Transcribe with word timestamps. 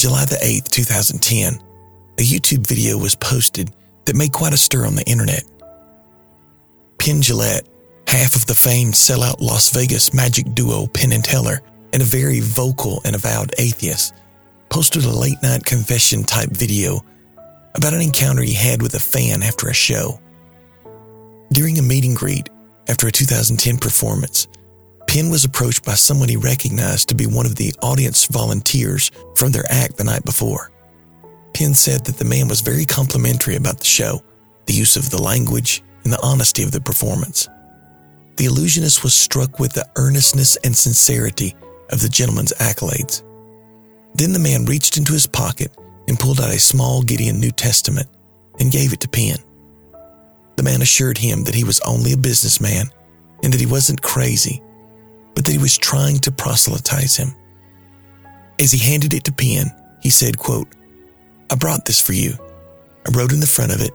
July 0.00 0.24
the 0.24 0.36
8th, 0.36 0.70
2010, 0.70 1.60
a 2.18 2.22
YouTube 2.22 2.66
video 2.66 2.96
was 2.96 3.14
posted 3.14 3.70
that 4.06 4.16
made 4.16 4.32
quite 4.32 4.54
a 4.54 4.56
stir 4.56 4.86
on 4.86 4.94
the 4.94 5.04
internet. 5.04 5.44
Penn 6.96 7.20
Jillette, 7.20 7.68
half 8.06 8.34
of 8.34 8.46
the 8.46 8.54
famed 8.54 8.94
sellout 8.94 9.42
Las 9.42 9.68
Vegas 9.74 10.14
magic 10.14 10.54
duo 10.54 10.86
Penn 10.86 11.12
and 11.12 11.22
Teller, 11.22 11.60
and 11.92 12.00
a 12.00 12.06
very 12.06 12.40
vocal 12.40 13.02
and 13.04 13.14
avowed 13.14 13.52
atheist, 13.58 14.14
posted 14.70 15.04
a 15.04 15.10
late 15.10 15.42
night 15.42 15.66
confession 15.66 16.24
type 16.24 16.48
video 16.48 17.04
about 17.74 17.92
an 17.92 18.00
encounter 18.00 18.40
he 18.40 18.54
had 18.54 18.80
with 18.80 18.94
a 18.94 18.98
fan 18.98 19.42
after 19.42 19.68
a 19.68 19.74
show. 19.74 20.18
During 21.52 21.78
a 21.78 21.82
meet 21.82 22.06
and 22.06 22.16
greet 22.16 22.48
after 22.88 23.06
a 23.06 23.12
2010 23.12 23.76
performance, 23.76 24.48
Penn 25.10 25.28
was 25.28 25.44
approached 25.44 25.84
by 25.84 25.94
someone 25.94 26.28
he 26.28 26.36
recognized 26.36 27.08
to 27.08 27.16
be 27.16 27.26
one 27.26 27.44
of 27.44 27.56
the 27.56 27.74
audience 27.82 28.26
volunteers 28.26 29.10
from 29.34 29.50
their 29.50 29.64
act 29.68 29.96
the 29.96 30.04
night 30.04 30.24
before. 30.24 30.70
Penn 31.52 31.74
said 31.74 32.04
that 32.04 32.16
the 32.16 32.24
man 32.24 32.46
was 32.46 32.60
very 32.60 32.84
complimentary 32.84 33.56
about 33.56 33.80
the 33.80 33.84
show, 33.84 34.22
the 34.66 34.72
use 34.72 34.94
of 34.94 35.10
the 35.10 35.20
language, 35.20 35.82
and 36.04 36.12
the 36.12 36.22
honesty 36.22 36.62
of 36.62 36.70
the 36.70 36.80
performance. 36.80 37.48
The 38.36 38.44
illusionist 38.44 39.02
was 39.02 39.12
struck 39.12 39.58
with 39.58 39.72
the 39.72 39.84
earnestness 39.96 40.56
and 40.58 40.76
sincerity 40.76 41.56
of 41.90 42.00
the 42.00 42.08
gentleman's 42.08 42.52
accolades. 42.60 43.24
Then 44.14 44.32
the 44.32 44.38
man 44.38 44.64
reached 44.64 44.96
into 44.96 45.12
his 45.12 45.26
pocket 45.26 45.76
and 46.06 46.20
pulled 46.20 46.40
out 46.40 46.54
a 46.54 46.60
small 46.60 47.02
Gideon 47.02 47.40
New 47.40 47.50
Testament 47.50 48.06
and 48.60 48.70
gave 48.70 48.92
it 48.92 49.00
to 49.00 49.08
Penn. 49.08 49.38
The 50.54 50.62
man 50.62 50.82
assured 50.82 51.18
him 51.18 51.42
that 51.42 51.54
he 51.56 51.64
was 51.64 51.80
only 51.80 52.12
a 52.12 52.16
businessman 52.16 52.86
and 53.42 53.52
that 53.52 53.60
he 53.60 53.66
wasn't 53.66 54.02
crazy, 54.02 54.62
but 55.34 55.44
that 55.44 55.52
he 55.52 55.58
was 55.58 55.78
trying 55.78 56.18
to 56.18 56.30
proselytize 56.30 57.16
him. 57.16 57.34
As 58.58 58.72
he 58.72 58.78
handed 58.78 59.14
it 59.14 59.24
to 59.24 59.32
Penn, 59.32 59.70
he 60.02 60.10
said, 60.10 60.38
quote, 60.38 60.68
I 61.50 61.56
brought 61.56 61.84
this 61.84 62.00
for 62.00 62.12
you. 62.12 62.34
I 63.06 63.16
wrote 63.16 63.32
in 63.32 63.40
the 63.40 63.46
front 63.46 63.72
of 63.72 63.80
it, 63.80 63.92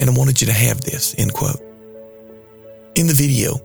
and 0.00 0.08
I 0.08 0.12
wanted 0.12 0.40
you 0.40 0.46
to 0.46 0.52
have 0.52 0.80
this, 0.80 1.14
end 1.18 1.32
quote. 1.32 1.60
In 2.94 3.06
the 3.06 3.14
video, 3.14 3.60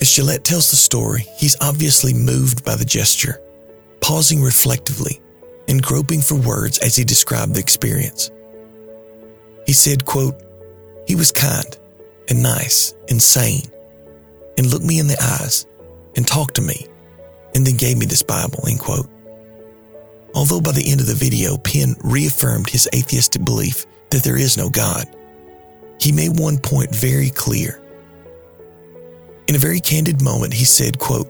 as 0.00 0.08
Jillette 0.08 0.42
tells 0.42 0.70
the 0.70 0.76
story, 0.76 1.24
he's 1.36 1.56
obviously 1.60 2.12
moved 2.12 2.64
by 2.64 2.76
the 2.76 2.84
gesture, 2.84 3.40
pausing 4.00 4.42
reflectively 4.42 5.20
and 5.68 5.82
groping 5.82 6.20
for 6.20 6.34
words 6.34 6.78
as 6.78 6.96
he 6.96 7.04
described 7.04 7.54
the 7.54 7.60
experience. 7.60 8.30
He 9.66 9.72
said, 9.72 10.04
quote, 10.04 10.42
He 11.06 11.14
was 11.14 11.32
kind 11.32 11.76
and 12.28 12.42
nice 12.42 12.94
and 13.08 13.20
sane 13.20 13.70
and 14.58 14.70
looked 14.70 14.84
me 14.84 14.98
in 14.98 15.06
the 15.06 15.20
eyes 15.20 15.66
and 16.16 16.26
talked 16.26 16.56
to 16.56 16.62
me 16.62 16.86
and 17.54 17.66
then 17.66 17.76
gave 17.76 17.96
me 17.96 18.06
this 18.06 18.22
Bible, 18.22 18.64
end 18.68 18.80
quote. 18.80 19.08
Although 20.34 20.60
by 20.60 20.72
the 20.72 20.90
end 20.90 21.00
of 21.00 21.06
the 21.06 21.14
video, 21.14 21.56
Penn 21.56 21.96
reaffirmed 22.02 22.68
his 22.68 22.88
atheistic 22.94 23.44
belief 23.44 23.86
that 24.10 24.22
there 24.22 24.36
is 24.36 24.56
no 24.56 24.68
God, 24.68 25.06
he 25.98 26.12
made 26.12 26.38
one 26.38 26.58
point 26.58 26.94
very 26.94 27.30
clear. 27.30 27.80
In 29.48 29.54
a 29.54 29.58
very 29.58 29.80
candid 29.80 30.20
moment, 30.20 30.52
he 30.52 30.64
said, 30.64 30.98
quote, 30.98 31.28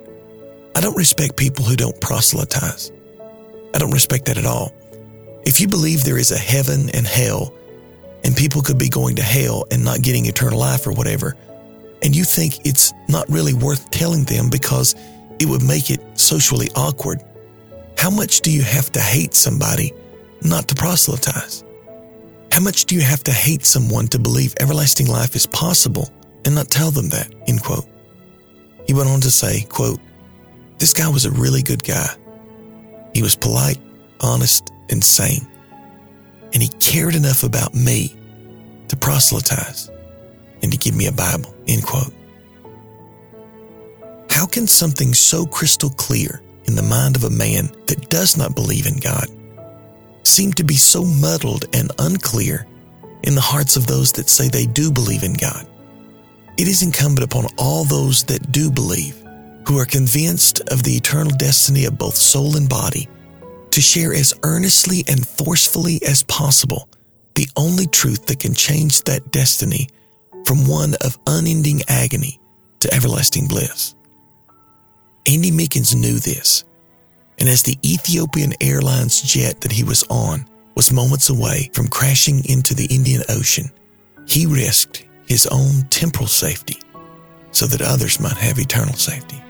I 0.75 0.81
don't 0.81 0.97
respect 0.97 1.37
people 1.37 1.65
who 1.65 1.77
don't 1.77 2.01
proselytize. 2.01 2.91
I 3.75 3.79
don't 3.79 3.93
respect 3.93 4.25
that 4.27 4.39
at 4.39 4.47
all. 4.47 4.75
If 5.45 5.61
you 5.61 5.69
believe 5.69 6.03
there 6.03 6.19
is 6.19 6.33
a 6.33 6.39
heaven 6.39 6.91
and 6.91 7.07
hell, 7.07 7.55
and 8.25 8.37
people 8.37 8.63
could 8.63 8.79
be 8.79 8.89
going 8.89 9.17
to 9.17 9.23
hell 9.23 9.67
and 9.71 9.85
not 9.85 10.03
getting 10.03 10.27
eternal 10.27 10.59
life 10.59 10.87
or 10.87 10.93
whatever, 10.93 11.37
and 12.07 12.15
you 12.15 12.23
think 12.23 12.65
it's 12.65 12.95
not 13.09 13.29
really 13.29 13.53
worth 13.53 13.91
telling 13.91 14.23
them 14.23 14.49
because 14.49 14.95
it 15.41 15.47
would 15.47 15.65
make 15.65 15.91
it 15.91 16.01
socially 16.17 16.69
awkward, 16.77 17.21
how 17.99 18.11
much 18.11 18.43
do 18.43 18.53
you 18.53 18.63
have 18.63 18.93
to 18.93 19.01
hate 19.01 19.35
somebody 19.35 19.93
not 20.41 20.69
to 20.69 20.77
proselytize? 20.77 21.65
How 22.53 22.61
much 22.61 22.85
do 22.85 22.95
you 22.95 23.01
have 23.01 23.25
to 23.25 23.33
hate 23.33 23.67
someone 23.67 24.07
to 24.09 24.21
believe 24.21 24.55
everlasting 24.61 25.09
life 25.09 25.35
is 25.35 25.49
possible 25.49 26.09
and 26.45 26.55
not 26.55 26.69
tell 26.69 26.93
them 26.93 27.09
that? 27.09 27.35
End 27.49 27.61
quote. 27.65 27.89
He 28.87 28.95
went 28.95 29.09
on 29.09 29.21
to 29.23 29.31
say, 29.31 29.63
quote, 29.63 29.99
This 30.79 30.95
guy 30.95 31.09
was 31.09 31.25
a 31.25 31.33
really 31.33 31.63
good 31.63 31.83
guy. 31.83 32.15
He 33.15 33.23
was 33.23 33.35
polite, 33.35 33.81
honest, 34.21 34.73
and 34.91 35.03
sane. 35.03 35.45
And 36.55 36.63
he 36.63 36.69
cared 36.79 37.17
enough 37.17 37.43
about 37.43 37.75
me 37.75 38.15
to 38.87 38.97
proselytize 38.97 39.91
and 40.63 40.73
to 40.73 40.79
give 40.79 40.95
me 40.95 41.07
a 41.07 41.13
Bible. 41.13 41.55
End 41.67 41.85
quote. 41.85 42.13
How 44.31 44.47
can 44.47 44.67
something 44.67 45.15
so 45.15 45.47
crystal 45.47 45.91
clear 45.91 46.43
in 46.65 46.75
the 46.75 46.83
mind 46.83 47.17
of 47.17 47.25
a 47.25 47.31
man 47.31 47.71
that 47.87 48.11
does 48.11 48.37
not 48.37 48.55
believe 48.55 48.87
in 48.87 48.99
God 48.99 49.27
seem 50.25 50.53
to 50.55 50.65
be 50.65 50.77
so 50.77 51.05
muddled 51.05 51.65
and 51.75 51.91
unclear 51.99 52.67
in 53.23 53.35
the 53.35 53.41
hearts 53.41 53.77
of 53.77 53.87
those 53.87 54.13
that 54.13 54.29
say 54.29 54.49
they 54.49 54.67
do 54.67 54.91
believe 54.91 55.23
in 55.23 55.35
God? 55.35 55.67
It 56.59 56.69
is 56.69 56.83
incumbent 56.83 57.25
upon 57.25 57.47
all 57.59 57.85
those 57.85 58.25
that 58.25 58.51
do 58.53 58.71
believe 58.71 59.23
who 59.67 59.79
are 59.79 59.85
convinced 59.85 60.61
of 60.69 60.83
the 60.83 60.97
eternal 60.97 61.33
destiny 61.37 61.85
of 61.87 61.99
both 61.99 62.15
soul 62.15 62.57
and 62.57 62.69
body, 62.69 63.09
to 63.71 63.81
share 63.81 64.15
as 64.15 64.33
earnestly 64.43 65.05
and 65.09 65.27
forcefully 65.27 66.01
as 66.07 66.23
possible 66.25 66.89
the 67.35 67.49
only 67.57 67.87
truth 67.87 68.27
that 68.27 68.41
can 68.41 68.55
change 68.55 69.03
that 69.03 69.31
destiny 69.33 69.89
from 70.47 70.67
one 70.67 70.95
of 71.05 71.19
unending 71.27 71.83
agony 71.89 72.41
to 72.81 72.93
everlasting 72.95 73.49
bliss. 73.49 73.95
Andy 75.27 75.51
Meekins 75.51 75.95
knew 75.95 76.19
this, 76.19 76.65
and 77.39 77.49
as 77.49 77.63
the 77.63 77.77
Ethiopian 77.85 78.53
Airlines 78.61 79.21
jet 79.23 79.61
that 79.61 79.73
he 79.73 79.83
was 79.83 80.05
on 80.09 80.47
was 80.77 80.93
moments 80.93 81.31
away 81.31 81.71
from 81.75 81.89
crashing 81.89 82.45
into 82.49 82.75
the 82.75 82.87
Indian 82.87 83.23
Ocean, 83.29 83.71
he 84.27 84.47
risked 84.47 85.05
his 85.27 85.47
own 85.49 85.83
temporal 85.91 86.29
safety 86.29 86.79
so 87.51 87.67
that 87.67 87.83
others 87.83 88.21
might 88.21 88.37
have 88.37 88.59
eternal 88.59 88.95
safety. 88.95 89.43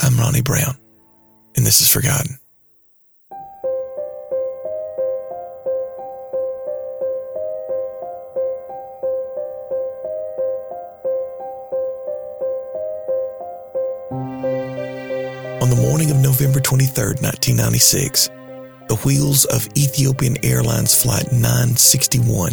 I'm 0.00 0.16
Ronnie 0.16 0.42
Brown, 0.42 0.76
and 1.56 1.66
this 1.66 1.80
is 1.80 1.90
Forgotten. 1.90 2.38
November 16.38 16.60
23, 16.60 17.18
1996, 17.18 18.28
the 18.86 19.00
wheels 19.04 19.44
of 19.46 19.66
Ethiopian 19.76 20.36
Airlines 20.44 20.94
Flight 20.94 21.32
961 21.32 22.52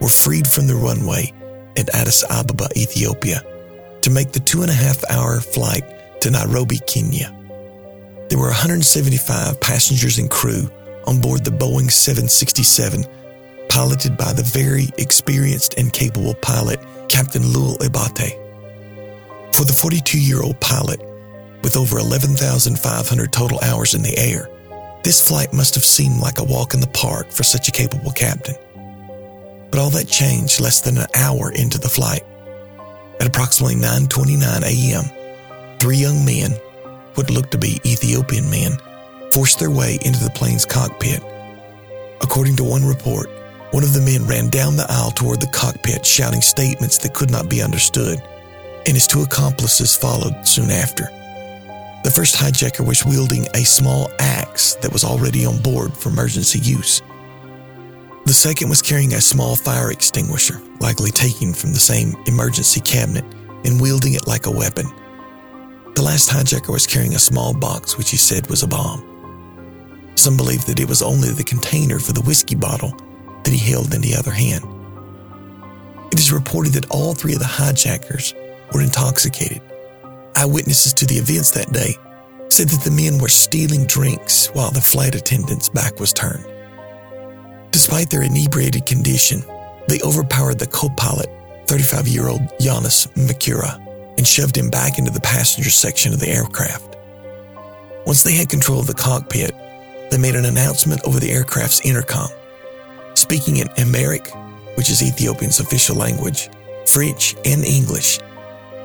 were 0.00 0.06
freed 0.06 0.46
from 0.46 0.68
the 0.68 0.76
runway 0.76 1.32
at 1.76 1.92
Addis 1.92 2.22
Ababa, 2.30 2.68
Ethiopia, 2.76 3.42
to 4.02 4.10
make 4.10 4.30
the 4.30 4.38
two 4.38 4.62
and 4.62 4.70
a 4.70 4.74
half 4.74 5.02
hour 5.10 5.40
flight 5.40 5.82
to 6.20 6.30
Nairobi, 6.30 6.78
Kenya. 6.86 7.34
There 8.28 8.38
were 8.38 8.54
175 8.54 9.60
passengers 9.60 10.18
and 10.18 10.30
crew 10.30 10.70
on 11.08 11.20
board 11.20 11.44
the 11.44 11.50
Boeing 11.50 11.90
767, 11.90 13.06
piloted 13.68 14.16
by 14.16 14.34
the 14.34 14.44
very 14.44 14.90
experienced 14.98 15.76
and 15.78 15.92
capable 15.92 16.34
pilot, 16.34 16.78
Captain 17.08 17.42
Leul 17.42 17.74
Abate. 17.84 18.38
For 19.52 19.64
the 19.64 19.72
42 19.72 20.20
year 20.20 20.44
old 20.44 20.60
pilot, 20.60 21.00
with 21.66 21.76
over 21.76 21.98
11,500 21.98 23.32
total 23.32 23.58
hours 23.58 23.94
in 23.94 24.00
the 24.00 24.16
air, 24.16 24.48
this 25.02 25.26
flight 25.26 25.52
must 25.52 25.74
have 25.74 25.82
seemed 25.82 26.20
like 26.20 26.38
a 26.38 26.44
walk 26.44 26.74
in 26.74 26.80
the 26.80 26.86
park 26.86 27.32
for 27.32 27.42
such 27.42 27.66
a 27.66 27.72
capable 27.72 28.12
captain. 28.12 28.54
But 29.72 29.80
all 29.80 29.90
that 29.90 30.06
changed 30.06 30.60
less 30.60 30.80
than 30.80 30.96
an 30.96 31.08
hour 31.16 31.50
into 31.50 31.78
the 31.78 31.88
flight. 31.88 32.22
At 33.18 33.26
approximately 33.26 33.74
9:29 33.74 34.62
a.m., 34.62 35.10
three 35.80 35.96
young 35.96 36.24
men, 36.24 36.52
what 37.16 37.30
looked 37.30 37.50
to 37.50 37.58
be 37.58 37.80
Ethiopian 37.84 38.48
men, 38.48 38.78
forced 39.32 39.58
their 39.58 39.72
way 39.72 39.98
into 40.02 40.22
the 40.22 40.36
plane's 40.38 40.64
cockpit. 40.64 41.20
According 42.20 42.54
to 42.58 42.64
one 42.64 42.84
report, 42.86 43.28
one 43.72 43.82
of 43.82 43.92
the 43.92 44.06
men 44.06 44.24
ran 44.28 44.50
down 44.50 44.76
the 44.76 44.86
aisle 44.88 45.10
toward 45.10 45.40
the 45.40 45.48
cockpit 45.48 46.06
shouting 46.06 46.42
statements 46.42 46.98
that 46.98 47.14
could 47.14 47.32
not 47.32 47.48
be 47.48 47.60
understood, 47.60 48.22
and 48.86 48.94
his 48.94 49.08
two 49.08 49.22
accomplices 49.22 49.96
followed 49.96 50.46
soon 50.46 50.70
after. 50.70 51.10
The 52.06 52.12
first 52.12 52.36
hijacker 52.36 52.86
was 52.86 53.04
wielding 53.04 53.48
a 53.54 53.64
small 53.64 54.12
axe 54.20 54.76
that 54.76 54.92
was 54.92 55.02
already 55.02 55.44
on 55.44 55.60
board 55.60 55.92
for 55.92 56.08
emergency 56.08 56.60
use. 56.60 57.02
The 58.26 58.32
second 58.32 58.68
was 58.68 58.80
carrying 58.80 59.14
a 59.14 59.20
small 59.20 59.56
fire 59.56 59.90
extinguisher, 59.90 60.62
likely 60.78 61.10
taken 61.10 61.52
from 61.52 61.72
the 61.72 61.80
same 61.80 62.14
emergency 62.28 62.80
cabinet, 62.80 63.24
and 63.64 63.80
wielding 63.80 64.12
it 64.12 64.28
like 64.28 64.46
a 64.46 64.52
weapon. 64.52 64.86
The 65.96 66.02
last 66.02 66.30
hijacker 66.30 66.72
was 66.72 66.86
carrying 66.86 67.16
a 67.16 67.18
small 67.18 67.52
box 67.52 67.98
which 67.98 68.12
he 68.12 68.16
said 68.16 68.48
was 68.48 68.62
a 68.62 68.68
bomb. 68.68 69.02
Some 70.14 70.36
believe 70.36 70.64
that 70.66 70.78
it 70.78 70.88
was 70.88 71.02
only 71.02 71.30
the 71.30 71.42
container 71.42 71.98
for 71.98 72.12
the 72.12 72.22
whiskey 72.22 72.54
bottle 72.54 72.94
that 73.42 73.52
he 73.52 73.58
held 73.58 73.92
in 73.92 74.00
the 74.00 74.14
other 74.14 74.30
hand. 74.30 74.62
It 76.12 76.20
is 76.20 76.30
reported 76.30 76.72
that 76.74 76.88
all 76.88 77.14
three 77.14 77.32
of 77.32 77.40
the 77.40 77.46
hijackers 77.46 78.32
were 78.72 78.80
intoxicated. 78.80 79.60
Eyewitnesses 80.36 80.92
to 80.92 81.06
the 81.06 81.14
events 81.14 81.50
that 81.52 81.72
day 81.72 81.96
said 82.50 82.68
that 82.68 82.84
the 82.84 82.90
men 82.90 83.18
were 83.18 83.28
stealing 83.28 83.86
drinks 83.86 84.48
while 84.48 84.70
the 84.70 84.82
flight 84.82 85.14
attendant's 85.14 85.70
back 85.70 85.98
was 85.98 86.12
turned. 86.12 86.44
Despite 87.70 88.10
their 88.10 88.22
inebriated 88.22 88.84
condition, 88.84 89.42
they 89.88 89.98
overpowered 90.02 90.58
the 90.58 90.66
co 90.66 90.90
pilot, 90.90 91.30
35 91.66 92.06
year 92.06 92.28
old 92.28 92.42
Yonas 92.60 93.08
Mekuria, 93.14 93.80
and 94.18 94.26
shoved 94.26 94.56
him 94.56 94.68
back 94.68 94.98
into 94.98 95.10
the 95.10 95.20
passenger 95.20 95.70
section 95.70 96.12
of 96.12 96.20
the 96.20 96.28
aircraft. 96.28 96.96
Once 98.06 98.22
they 98.22 98.34
had 98.34 98.50
control 98.50 98.80
of 98.80 98.86
the 98.86 98.94
cockpit, 98.94 99.54
they 100.10 100.18
made 100.18 100.34
an 100.34 100.44
announcement 100.44 101.02
over 101.04 101.18
the 101.18 101.30
aircraft's 101.30 101.80
intercom. 101.80 102.28
Speaking 103.14 103.56
in 103.56 103.68
Amharic, 103.78 104.28
which 104.76 104.90
is 104.90 105.02
Ethiopian's 105.02 105.60
official 105.60 105.96
language, 105.96 106.50
French, 106.84 107.34
and 107.46 107.64
English, 107.64 108.20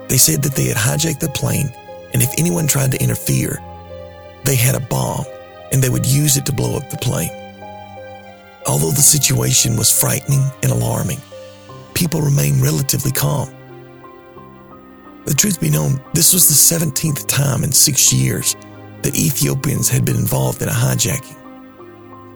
they 0.08 0.18
said 0.18 0.42
that 0.44 0.56
they 0.56 0.66
had 0.66 0.78
hijacked 0.78 1.20
the 1.20 1.30
plane, 1.30 1.72
and 2.14 2.22
if 2.22 2.34
anyone 2.38 2.68
tried 2.68 2.92
to 2.92 3.02
interfere, 3.02 3.60
they 4.44 4.56
had 4.56 4.76
a 4.76 4.80
bomb 4.80 5.26
and 5.72 5.82
they 5.82 5.90
would 5.90 6.06
use 6.06 6.38
it 6.38 6.46
to 6.46 6.52
blow 6.52 6.76
up 6.76 6.90
the 6.90 6.98
plane. 6.98 7.32
Although 8.68 8.92
the 8.92 9.02
situation 9.02 9.78
was 9.78 9.98
frightening 9.98 10.44
and 10.62 10.72
alarming, 10.72 11.20
people 11.94 12.22
remained 12.22 12.62
relatively 12.62 13.12
calm. 13.12 13.50
The 15.26 15.34
truth 15.34 15.62
be 15.62 15.70
known, 15.70 16.02
this 16.14 16.34
was 16.34 16.48
the 16.48 16.76
17th 16.76 17.28
time 17.28 17.64
in 17.64 17.72
six 17.72 18.12
years 18.12 18.56
that 19.02 19.16
Ethiopians 19.16 19.88
had 19.90 20.06
been 20.06 20.16
involved 20.16 20.62
in 20.62 20.68
a 20.68 20.72
hijacking. 20.72 21.38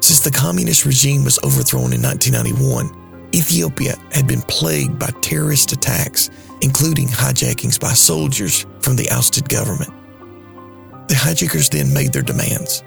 Since 0.04 0.22
the 0.22 0.32
communist 0.32 0.86
regime 0.86 1.24
was 1.24 1.40
overthrown 1.44 1.94
in 1.94 2.02
1991, 2.02 3.30
Ethiopia 3.34 3.96
had 4.12 4.28
been 4.28 4.42
plagued 4.44 5.00
by 5.00 5.10
terrorist 5.22 5.72
attacks, 5.72 6.30
including 6.62 7.08
hijackings 7.08 7.80
by 7.80 7.94
soldiers 7.94 8.66
from 8.82 8.96
the 8.96 9.10
ousted 9.10 9.48
government. 9.50 9.92
The 11.08 11.16
hijackers 11.16 11.70
then 11.70 11.94
made 11.94 12.14
their 12.14 12.22
demands. 12.22 12.84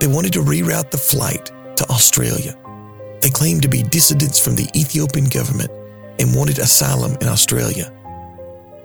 They 0.00 0.06
wanted 0.06 0.32
to 0.34 0.40
reroute 0.40 0.90
the 0.90 0.98
flight 0.98 1.50
to 1.76 1.88
Australia. 1.88 2.56
They 3.22 3.30
claimed 3.30 3.62
to 3.62 3.68
be 3.68 3.82
dissidents 3.82 4.38
from 4.38 4.56
the 4.56 4.68
Ethiopian 4.74 5.26
government 5.26 5.70
and 6.18 6.34
wanted 6.34 6.58
asylum 6.58 7.16
in 7.20 7.28
Australia. 7.28 7.92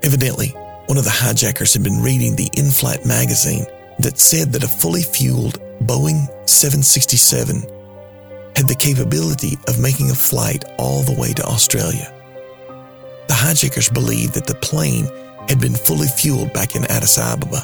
Evidently, 0.04 0.50
one 0.88 0.98
of 0.98 1.04
the 1.04 1.10
hijackers 1.10 1.74
had 1.74 1.84
been 1.84 2.02
reading 2.02 2.36
the 2.36 2.50
in 2.58 2.70
flight 2.70 3.06
magazine 3.06 3.66
that 4.00 4.20
said 4.20 4.52
that 4.54 4.64
a 4.64 4.68
fully 4.68 5.02
fueled 5.02 5.60
Boeing 5.82 6.28
767 6.48 7.62
had 8.56 8.68
the 8.68 8.76
capability 8.76 9.58
of 9.68 9.80
making 9.80 10.12
a 10.12 10.16
flight 10.16 10.64
all 10.78 11.02
the 11.04 11.20
way 11.20 11.34
to 11.34 11.44
Australia. 11.44 12.15
Hijackers 13.46 13.90
believed 13.90 14.34
that 14.34 14.48
the 14.48 14.56
plane 14.56 15.06
had 15.48 15.60
been 15.60 15.76
fully 15.76 16.08
fueled 16.08 16.52
back 16.52 16.76
in 16.76 16.84
Addis 16.86 17.20
Ababa. 17.20 17.64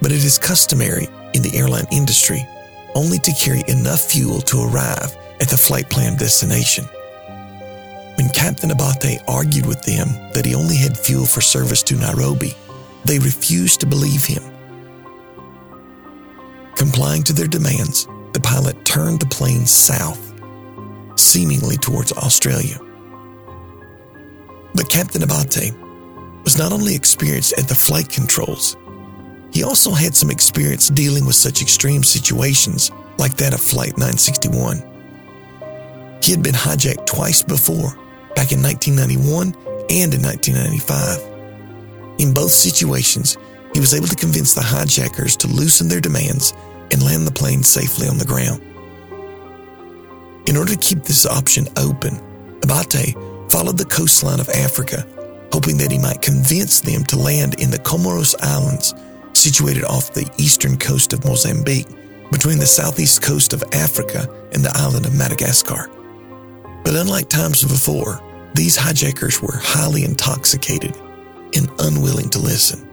But 0.00 0.12
it 0.12 0.24
is 0.24 0.38
customary 0.38 1.08
in 1.32 1.42
the 1.42 1.56
airline 1.56 1.88
industry 1.90 2.46
only 2.94 3.18
to 3.18 3.32
carry 3.32 3.64
enough 3.66 4.02
fuel 4.02 4.40
to 4.42 4.62
arrive 4.62 5.16
at 5.40 5.48
the 5.48 5.56
flight 5.56 5.90
plan 5.90 6.16
destination. 6.16 6.84
When 8.14 8.28
Captain 8.28 8.70
Abate 8.70 9.20
argued 9.26 9.66
with 9.66 9.82
them 9.82 10.06
that 10.34 10.46
he 10.46 10.54
only 10.54 10.76
had 10.76 10.96
fuel 10.96 11.26
for 11.26 11.40
service 11.40 11.82
to 11.84 11.96
Nairobi, 11.96 12.54
they 13.04 13.18
refused 13.18 13.80
to 13.80 13.86
believe 13.86 14.24
him. 14.24 14.44
Complying 16.76 17.24
to 17.24 17.32
their 17.32 17.48
demands, 17.48 18.06
the 18.32 18.40
pilot 18.40 18.84
turned 18.84 19.18
the 19.18 19.26
plane 19.26 19.66
south, 19.66 20.32
seemingly 21.16 21.76
towards 21.76 22.12
Australia. 22.12 22.78
But 24.74 24.88
Captain 24.88 25.22
Abate 25.22 25.72
was 26.42 26.58
not 26.58 26.72
only 26.72 26.94
experienced 26.94 27.54
at 27.58 27.68
the 27.68 27.74
flight 27.74 28.08
controls, 28.08 28.76
he 29.52 29.62
also 29.62 29.92
had 29.92 30.16
some 30.16 30.30
experience 30.30 30.88
dealing 30.88 31.24
with 31.26 31.36
such 31.36 31.62
extreme 31.62 32.02
situations 32.02 32.90
like 33.18 33.36
that 33.36 33.54
of 33.54 33.60
Flight 33.60 33.96
961. 33.96 34.78
He 36.22 36.32
had 36.32 36.42
been 36.42 36.54
hijacked 36.54 37.06
twice 37.06 37.42
before, 37.42 37.96
back 38.34 38.50
in 38.50 38.60
1991 38.60 39.54
and 39.90 40.12
in 40.12 40.22
1995. 40.22 41.20
In 42.18 42.34
both 42.34 42.50
situations, 42.50 43.38
he 43.72 43.80
was 43.80 43.94
able 43.94 44.08
to 44.08 44.16
convince 44.16 44.54
the 44.54 44.62
hijackers 44.62 45.36
to 45.36 45.46
loosen 45.48 45.88
their 45.88 46.00
demands 46.00 46.52
and 46.90 47.02
land 47.02 47.26
the 47.26 47.32
plane 47.32 47.62
safely 47.62 48.08
on 48.08 48.18
the 48.18 48.24
ground. 48.24 48.60
In 50.46 50.56
order 50.56 50.72
to 50.72 50.78
keep 50.78 51.04
this 51.04 51.26
option 51.26 51.66
open, 51.76 52.20
Abate 52.62 53.14
followed 53.50 53.78
the 53.78 53.84
coastline 53.84 54.40
of 54.40 54.48
Africa, 54.48 55.06
hoping 55.52 55.76
that 55.78 55.92
he 55.92 55.98
might 55.98 56.22
convince 56.22 56.80
them 56.80 57.04
to 57.04 57.16
land 57.16 57.60
in 57.60 57.70
the 57.70 57.78
Comoros 57.78 58.34
Islands 58.42 58.94
situated 59.32 59.84
off 59.84 60.12
the 60.12 60.30
eastern 60.38 60.76
coast 60.76 61.12
of 61.12 61.24
Mozambique, 61.24 61.88
between 62.30 62.58
the 62.58 62.66
southeast 62.66 63.22
coast 63.22 63.52
of 63.52 63.62
Africa 63.72 64.28
and 64.52 64.64
the 64.64 64.72
island 64.74 65.06
of 65.06 65.14
Madagascar. 65.14 65.88
But 66.82 66.94
unlike 66.94 67.28
times 67.28 67.62
before, 67.62 68.20
these 68.54 68.76
hijackers 68.76 69.40
were 69.40 69.56
highly 69.56 70.04
intoxicated 70.04 70.96
and 71.54 71.70
unwilling 71.78 72.30
to 72.30 72.38
listen. 72.38 72.88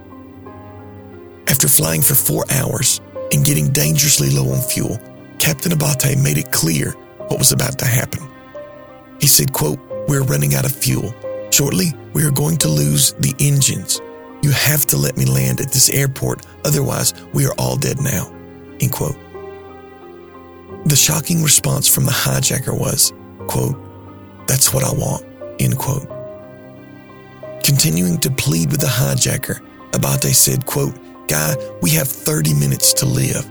After 1.48 1.68
flying 1.68 2.02
for 2.02 2.16
four 2.16 2.46
hours 2.52 3.02
and 3.34 3.46
getting 3.46 3.72
dangerously 3.72 4.30
low 4.30 4.52
on 4.52 4.62
fuel, 4.62 5.00
Captain 5.40 5.72
Abate 5.72 6.18
made 6.18 6.38
it 6.38 6.52
clear 6.52 6.92
what 7.28 7.40
was 7.40 7.52
about 7.52 7.80
to 7.80 7.86
happen. 7.86 8.22
He 9.20 9.28
said, 9.28 9.54
quote, 9.54 9.80
We're 10.08 10.24
running 10.24 10.56
out 10.56 10.66
of 10.66 10.72
fuel. 10.72 11.14
Shortly, 11.52 11.94
we 12.14 12.24
are 12.26 12.32
going 12.32 12.58
to 12.58 12.70
lose 12.70 13.14
the 13.14 13.34
engines. 13.40 14.02
You 14.42 14.52
have 14.52 14.86
to 14.88 14.98
let 14.98 15.18
me 15.18 15.26
land 15.26 15.62
at 15.62 15.72
this 15.72 15.90
airport, 15.90 16.46
otherwise, 16.66 17.14
we 17.34 17.46
are 17.46 17.54
all 17.58 17.76
dead 17.76 18.02
now. 18.02 18.34
End 18.80 18.92
quote. 18.92 19.18
The 20.86 20.96
shocking 20.96 21.44
response 21.44 21.88
from 21.88 22.06
the 22.06 22.12
hijacker 22.12 22.78
was, 22.78 23.14
quote, 23.48 23.78
That's 24.48 24.74
what 24.74 24.84
I 24.84 24.92
want, 24.92 25.26
end 25.60 25.78
quote. 25.78 26.08
Continuing 27.64 28.18
to 28.20 28.32
plead 28.32 28.72
with 28.72 28.82
the 28.82 28.88
hijacker, 28.88 29.60
Abate 29.94 30.36
said, 30.36 30.66
quote, 30.66 30.98
Guy, 31.28 31.56
we 31.82 31.92
have 31.92 32.08
30 32.08 32.56
minutes 32.56 32.94
to 32.94 33.06
live. 33.06 33.46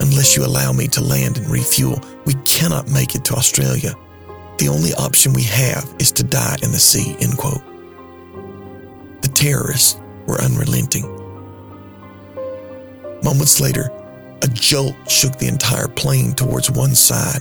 Unless 0.00 0.36
you 0.36 0.44
allow 0.44 0.72
me 0.72 0.86
to 0.88 1.02
land 1.02 1.38
and 1.38 1.48
refuel, 1.48 2.00
we 2.24 2.34
cannot 2.44 2.88
make 2.88 3.14
it 3.14 3.24
to 3.24 3.34
Australia. 3.34 3.94
The 4.58 4.68
only 4.68 4.94
option 4.94 5.32
we 5.32 5.42
have 5.42 5.94
is 5.98 6.10
to 6.12 6.22
die 6.22 6.56
in 6.62 6.72
the 6.72 6.78
sea, 6.78 7.16
end 7.20 7.36
quote. 7.36 7.62
The 9.22 9.28
terrorists 9.28 10.00
were 10.26 10.40
unrelenting. 10.40 11.04
Moments 13.22 13.60
later, 13.60 13.90
a 14.42 14.48
jolt 14.48 14.94
shook 15.10 15.36
the 15.38 15.48
entire 15.48 15.88
plane 15.88 16.32
towards 16.32 16.70
one 16.70 16.94
side. 16.94 17.40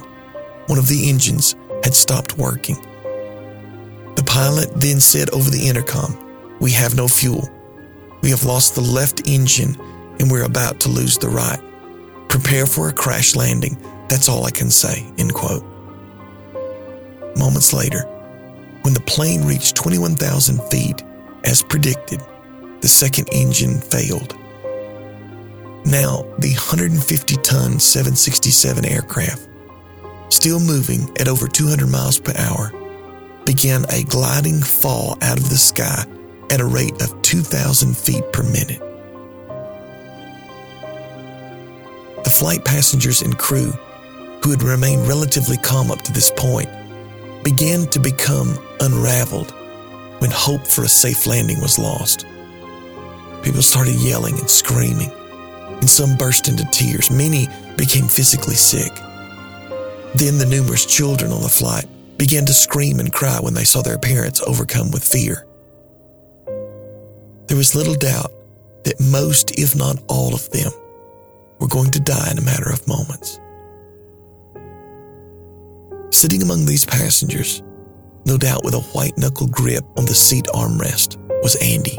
One 0.67 0.77
of 0.77 0.87
the 0.87 1.09
engines 1.09 1.55
had 1.83 1.93
stopped 1.93 2.37
working. 2.37 2.75
The 4.15 4.23
pilot 4.25 4.71
then 4.75 4.99
said 4.99 5.29
over 5.31 5.49
the 5.49 5.67
intercom, 5.67 6.17
We 6.59 6.71
have 6.71 6.95
no 6.95 7.07
fuel. 7.07 7.49
We 8.21 8.29
have 8.29 8.45
lost 8.45 8.75
the 8.75 8.81
left 8.81 9.27
engine 9.27 9.75
and 10.19 10.31
we're 10.31 10.45
about 10.45 10.79
to 10.81 10.89
lose 10.89 11.17
the 11.17 11.29
right. 11.29 11.59
Prepare 12.29 12.65
for 12.65 12.89
a 12.89 12.93
crash 12.93 13.35
landing. 13.35 13.77
That's 14.07 14.29
all 14.29 14.45
I 14.45 14.51
can 14.51 14.69
say. 14.69 15.05
End 15.17 15.33
quote. 15.33 15.63
Moments 17.35 17.73
later, 17.73 18.01
when 18.81 18.93
the 18.93 19.01
plane 19.01 19.43
reached 19.45 19.75
21,000 19.75 20.61
feet, 20.69 21.03
as 21.43 21.61
predicted, 21.61 22.21
the 22.81 22.87
second 22.87 23.27
engine 23.31 23.79
failed. 23.79 24.35
Now, 25.85 26.23
the 26.39 26.53
150 26.53 27.35
ton 27.37 27.79
767 27.79 28.85
aircraft, 28.85 29.47
still 30.29 30.59
moving 30.59 31.09
at 31.19 31.27
over 31.27 31.47
200 31.47 31.87
miles 31.87 32.19
per 32.19 32.33
hour, 32.37 32.71
began 33.45 33.85
a 33.89 34.03
gliding 34.03 34.61
fall 34.61 35.17
out 35.21 35.37
of 35.37 35.49
the 35.49 35.57
sky 35.57 36.05
at 36.51 36.59
a 36.59 36.65
rate 36.65 37.01
of 37.01 37.21
2,000 37.21 37.95
feet 37.95 38.23
per 38.31 38.43
minute. 38.43 38.79
The 42.23 42.31
flight 42.31 42.65
passengers 42.65 43.21
and 43.21 43.37
crew, 43.37 43.71
who 44.43 44.51
had 44.51 44.63
remained 44.63 45.07
relatively 45.07 45.57
calm 45.57 45.91
up 45.91 46.01
to 46.03 46.11
this 46.11 46.31
point, 46.35 46.69
began 47.45 47.85
to 47.85 47.99
become 47.99 48.57
unraveled 48.79 49.51
when 50.17 50.31
hope 50.31 50.65
for 50.65 50.83
a 50.83 50.89
safe 50.89 51.27
landing 51.27 51.61
was 51.61 51.77
lost. 51.77 52.25
People 53.43 53.61
started 53.61 53.93
yelling 53.97 54.37
and 54.39 54.49
screaming, 54.49 55.11
and 55.69 55.87
some 55.87 56.17
burst 56.17 56.47
into 56.47 56.65
tears. 56.71 57.11
Many 57.11 57.47
became 57.77 58.07
physically 58.07 58.55
sick. 58.55 58.91
Then 60.15 60.39
the 60.39 60.47
numerous 60.49 60.87
children 60.87 61.31
on 61.31 61.43
the 61.43 61.47
flight 61.47 61.85
began 62.17 62.47
to 62.47 62.53
scream 62.53 62.99
and 62.99 63.13
cry 63.13 63.37
when 63.39 63.53
they 63.53 63.63
saw 63.63 63.83
their 63.83 63.99
parents 63.99 64.41
overcome 64.41 64.89
with 64.89 65.03
fear. 65.03 65.45
There 67.45 67.57
was 67.57 67.75
little 67.75 67.93
doubt 67.93 68.31
that 68.85 68.99
most, 68.99 69.59
if 69.59 69.75
not 69.75 70.01
all 70.07 70.33
of 70.33 70.49
them, 70.49 70.71
were 71.59 71.67
going 71.67 71.91
to 71.91 71.99
die 71.99 72.31
in 72.31 72.39
a 72.39 72.41
matter 72.41 72.71
of 72.71 72.87
moments 72.87 73.39
sitting 76.15 76.41
among 76.41 76.65
these 76.65 76.85
passengers, 76.85 77.61
no 78.25 78.37
doubt 78.37 78.63
with 78.63 78.73
a 78.73 78.79
white 78.79 79.17
knuckle 79.17 79.47
grip 79.47 79.83
on 79.97 80.05
the 80.05 80.13
seat 80.13 80.45
armrest, 80.53 81.17
was 81.43 81.55
Andy. 81.57 81.97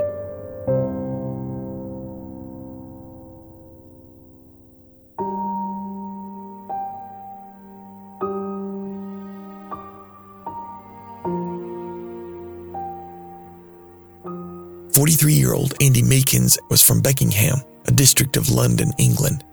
Forty-three-year-old 14.94 15.74
Andy 15.82 16.02
Meekins 16.02 16.58
was 16.70 16.82
from 16.82 17.02
Beckenham, 17.02 17.60
a 17.84 17.92
district 17.92 18.38
of 18.38 18.48
London, 18.48 18.92
England. 18.98 19.44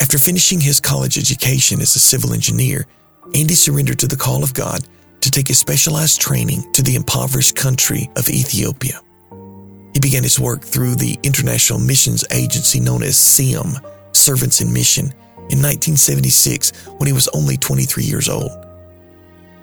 After 0.00 0.16
finishing 0.16 0.60
his 0.60 0.78
college 0.78 1.18
education 1.18 1.80
as 1.80 1.96
a 1.96 1.98
civil 1.98 2.32
engineer, 2.32 2.86
Andy 3.34 3.54
surrendered 3.54 3.98
to 4.00 4.06
the 4.06 4.16
call 4.16 4.42
of 4.42 4.54
God 4.54 4.80
to 5.20 5.30
take 5.30 5.50
a 5.50 5.54
specialized 5.54 6.20
training 6.20 6.70
to 6.72 6.82
the 6.82 6.94
impoverished 6.94 7.56
country 7.56 8.08
of 8.16 8.28
Ethiopia. 8.28 9.00
He 9.92 10.00
began 10.00 10.22
his 10.22 10.38
work 10.38 10.62
through 10.62 10.96
the 10.96 11.18
international 11.22 11.78
missions 11.78 12.24
agency 12.30 12.80
known 12.80 13.02
as 13.02 13.16
SIM, 13.16 13.72
Servants 14.12 14.60
in 14.60 14.72
Mission, 14.72 15.06
in 15.50 15.62
1976 15.62 16.72
when 16.98 17.06
he 17.06 17.12
was 17.12 17.28
only 17.28 17.56
23 17.56 18.04
years 18.04 18.28
old. 18.28 18.50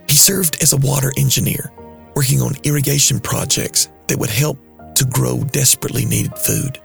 He 0.07 0.15
served 0.15 0.61
as 0.61 0.73
a 0.73 0.77
water 0.77 1.11
engineer, 1.17 1.71
working 2.15 2.41
on 2.41 2.55
irrigation 2.63 3.19
projects 3.19 3.89
that 4.07 4.17
would 4.17 4.29
help 4.29 4.57
to 4.95 5.05
grow 5.05 5.43
desperately 5.43 6.05
needed 6.05 6.37
food. 6.37 6.79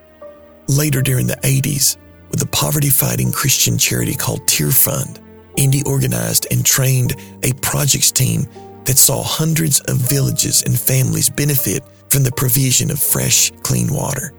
Later 0.68 1.02
during 1.02 1.26
the 1.26 1.36
80s, 1.36 1.96
with 2.30 2.42
a 2.42 2.46
poverty 2.46 2.90
fighting 2.90 3.32
Christian 3.32 3.78
charity 3.78 4.14
called 4.14 4.46
Tear 4.46 4.70
Fund, 4.70 5.20
Andy 5.58 5.82
organized 5.84 6.46
and 6.50 6.64
trained 6.64 7.16
a 7.42 7.52
projects 7.54 8.12
team 8.12 8.46
that 8.84 8.96
saw 8.96 9.22
hundreds 9.22 9.80
of 9.80 9.96
villages 9.96 10.62
and 10.62 10.78
families 10.78 11.28
benefit 11.28 11.82
from 12.08 12.22
the 12.22 12.32
provision 12.32 12.90
of 12.90 12.98
fresh, 12.98 13.50
clean 13.62 13.92
water. 13.92 14.32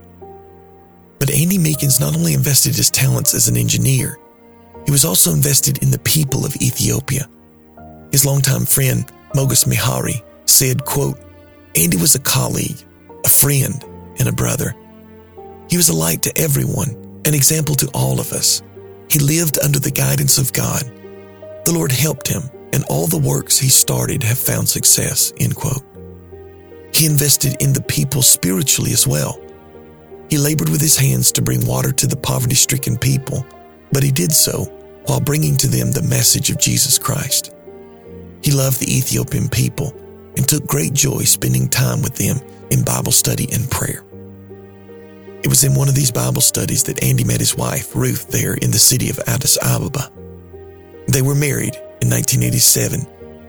But 1.20 1.30
Andy 1.30 1.58
Meekins 1.58 2.00
not 2.00 2.16
only 2.16 2.34
invested 2.34 2.76
his 2.76 2.90
talents 2.90 3.34
as 3.34 3.50
an 3.50 3.58
engineer, 3.58 4.18
he 4.86 4.92
was 4.92 5.06
also 5.06 5.34
invested 5.34 5.84
in 5.84 5.92
the 5.92 6.00
people 6.00 6.46
of 6.46 6.56
Ethiopia. 6.56 7.30
His 8.12 8.26
longtime 8.26 8.66
friend, 8.66 9.06
Mogus 9.36 9.68
Mihari, 9.68 10.24
said, 10.46 10.86
quote, 10.86 11.20
Andy 11.76 11.98
was 11.98 12.16
a 12.16 12.20
colleague, 12.20 12.82
a 13.26 13.30
friend, 13.30 13.84
and 14.18 14.30
a 14.30 14.34
brother. 14.34 14.74
He 15.70 15.78
was 15.78 15.90
a 15.90 15.96
light 15.96 16.24
to 16.24 16.38
everyone, 16.38 17.22
an 17.26 17.36
example 17.36 17.76
to 17.76 17.90
all 17.94 18.20
of 18.20 18.32
us. 18.32 18.64
He 19.12 19.20
lived 19.20 19.60
under 19.60 19.80
the 19.80 19.92
guidance 19.92 20.38
of 20.38 20.54
God. 20.54 20.90
The 21.70 21.76
Lord 21.76 21.92
helped 21.92 22.28
him 22.28 22.50
and 22.74 22.84
all 22.86 23.06
the 23.06 23.20
works 23.20 23.60
he 23.60 23.70
started 23.70 24.24
have 24.24 24.40
found 24.40 24.68
success, 24.68 25.32
end 25.40 25.56
quote. 25.56 25.84
He 26.96 27.06
invested 27.06 27.62
in 27.62 27.74
the 27.74 27.84
people 27.84 28.24
spiritually 28.24 28.92
as 28.92 29.06
well. 29.06 29.40
He 30.32 30.40
labored 30.40 30.70
with 30.70 30.82
his 30.82 30.98
hands 30.98 31.32
to 31.34 31.44
bring 31.44 31.68
water 31.68 31.92
to 31.92 32.08
the 32.08 32.18
poverty 32.18 32.56
stricken 32.56 32.98
people, 32.98 33.46
but 33.92 34.02
he 34.02 34.10
did 34.10 34.32
so 34.32 34.64
while 35.06 35.22
bringing 35.22 35.56
to 35.58 35.68
them 35.68 35.92
the 35.92 36.02
message 36.02 36.50
of 36.50 36.58
Jesus 36.58 36.98
Christ. 36.98 37.54
He 38.44 38.50
loved 38.50 38.80
the 38.80 38.92
Ethiopian 38.92 39.48
people 39.48 39.94
and 40.38 40.50
took 40.50 40.66
great 40.66 40.94
joy 40.94 41.20
spending 41.20 41.70
time 41.70 42.02
with 42.02 42.16
them 42.16 42.40
in 42.72 42.84
Bible 42.84 43.12
study 43.12 43.48
and 43.54 43.70
prayer. 43.70 44.04
It 45.44 45.50
was 45.50 45.64
in 45.64 45.76
one 45.76 45.88
of 45.88 45.94
these 45.94 46.10
Bible 46.10 46.42
studies 46.42 46.82
that 46.86 47.04
Andy 47.04 47.26
met 47.26 47.40
his 47.40 47.56
wife, 47.56 47.96
Ruth, 47.96 48.28
there 48.30 48.56
in 48.56 48.72
the 48.72 48.80
city 48.80 49.12
of 49.12 49.20
Addis 49.28 49.60
Ababa. 49.62 50.12
They 51.10 51.24
were 51.24 51.34
married 51.34 51.76
in 52.02 52.10
1987 52.10 53.02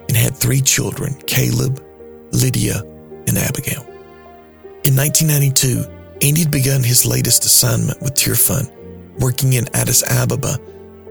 and 0.09 0.17
had 0.17 0.35
three 0.35 0.63
children 0.63 1.13
Caleb, 1.27 1.85
Lydia, 2.33 2.81
and 3.29 3.37
Abigail. 3.37 3.83
In 4.85 4.97
1992, 4.97 5.85
Andy 6.23 6.41
had 6.41 6.51
begun 6.51 6.83
his 6.83 7.05
latest 7.05 7.45
assignment 7.45 8.01
with 8.01 8.15
Tear 8.15 8.35
Fund, 8.35 8.71
working 9.19 9.53
in 9.53 9.69
Addis 9.77 10.03
Ababa 10.11 10.59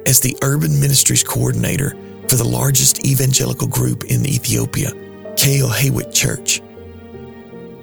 as 0.08 0.20
the 0.20 0.36
urban 0.42 0.80
ministries 0.80 1.24
coordinator 1.24 1.96
for 2.28 2.36
the 2.36 2.48
largest 2.48 3.06
evangelical 3.06 3.68
group 3.68 4.06
in 4.06 4.26
Ethiopia, 4.26 4.90
Kale 5.38 5.70
Heywet 5.70 6.12
Church. 6.12 6.64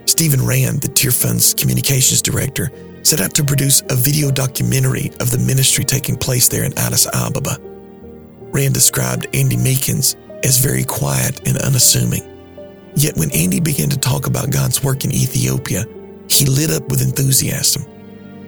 Stephen 0.07 0.45
Rand, 0.45 0.83
the 0.83 0.89
Tear 0.89 1.13
Fund's 1.13 1.55
communications 1.55 2.21
director, 2.21 2.73
set 3.05 3.21
out 3.21 3.33
to 3.35 3.45
produce 3.45 3.83
a 3.91 3.95
video 3.95 4.33
documentary 4.33 5.13
of 5.21 5.31
the 5.31 5.39
ministry 5.39 5.85
taking 5.85 6.17
place 6.17 6.49
there 6.49 6.65
in 6.65 6.77
Addis 6.77 7.07
Ababa. 7.07 7.61
Rand 8.57 8.73
described 8.73 9.27
Andy 9.35 9.57
Meekins 9.57 10.17
as 10.43 10.57
very 10.61 10.83
quiet 10.83 11.47
and 11.47 11.59
unassuming. 11.59 12.23
Yet 12.95 13.15
when 13.19 13.31
Andy 13.33 13.61
began 13.61 13.91
to 13.91 13.99
talk 13.99 14.27
about 14.27 14.51
God's 14.51 14.83
work 14.83 15.05
in 15.05 15.13
Ethiopia, 15.13 15.85
he 16.31 16.47
lit 16.47 16.71
up 16.71 16.89
with 16.89 17.03
enthusiasm. 17.03 17.85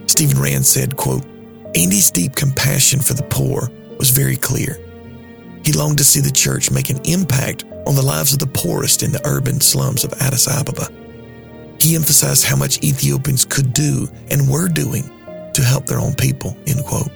Stephen 0.06 0.40
Rand 0.40 0.64
said, 0.64 0.96
quote, 0.96 1.26
Andy's 1.74 2.10
deep 2.10 2.34
compassion 2.34 3.00
for 3.00 3.12
the 3.12 3.24
poor 3.24 3.70
was 3.98 4.08
very 4.08 4.38
clear. 4.38 4.78
He 5.62 5.72
longed 5.72 5.98
to 5.98 6.04
see 6.04 6.20
the 6.20 6.30
church 6.30 6.70
make 6.70 6.88
an 6.88 7.04
impact 7.04 7.64
on 7.86 7.94
the 7.94 8.00
lives 8.00 8.32
of 8.32 8.38
the 8.38 8.46
poorest 8.46 9.02
in 9.02 9.12
the 9.12 9.20
urban 9.26 9.60
slums 9.60 10.04
of 10.04 10.14
Addis 10.22 10.48
Ababa. 10.48 10.88
He 11.78 11.94
emphasized 11.94 12.46
how 12.46 12.56
much 12.56 12.82
Ethiopians 12.82 13.44
could 13.44 13.74
do 13.74 14.08
and 14.30 14.48
were 14.48 14.68
doing 14.68 15.04
to 15.52 15.62
help 15.62 15.84
their 15.84 16.00
own 16.00 16.14
people, 16.14 16.56
end 16.66 16.82
quote. 16.86 17.10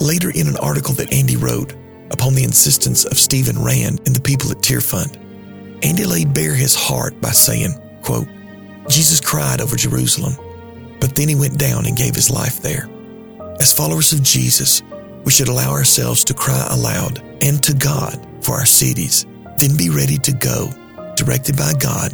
Later, 0.00 0.30
in 0.30 0.46
an 0.46 0.56
article 0.58 0.94
that 0.94 1.12
Andy 1.12 1.36
wrote, 1.36 1.74
upon 2.10 2.34
the 2.34 2.44
insistence 2.44 3.04
of 3.04 3.18
Stephen 3.18 3.62
Rand 3.62 4.00
and 4.06 4.14
the 4.14 4.20
people 4.20 4.50
at 4.50 4.62
Tear 4.62 4.80
Fund, 4.80 5.16
Andy 5.82 6.04
laid 6.04 6.34
bare 6.34 6.54
his 6.54 6.74
heart 6.74 7.20
by 7.20 7.30
saying, 7.30 7.74
quote, 8.02 8.28
Jesus 8.88 9.20
cried 9.20 9.60
over 9.60 9.76
Jerusalem, 9.76 10.34
but 11.00 11.14
then 11.14 11.28
he 11.28 11.34
went 11.34 11.58
down 11.58 11.86
and 11.86 11.96
gave 11.96 12.14
his 12.14 12.30
life 12.30 12.62
there. 12.62 12.88
As 13.60 13.72
followers 13.72 14.12
of 14.12 14.22
Jesus, 14.22 14.82
we 15.24 15.32
should 15.32 15.48
allow 15.48 15.72
ourselves 15.72 16.24
to 16.24 16.34
cry 16.34 16.66
aloud 16.70 17.22
and 17.40 17.62
to 17.64 17.74
God 17.74 18.26
for 18.42 18.54
our 18.54 18.66
cities, 18.66 19.26
then 19.58 19.76
be 19.76 19.90
ready 19.90 20.18
to 20.18 20.32
go, 20.32 20.70
directed 21.16 21.56
by 21.56 21.72
God, 21.78 22.12